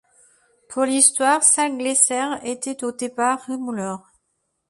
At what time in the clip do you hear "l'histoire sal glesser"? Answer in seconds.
0.85-2.23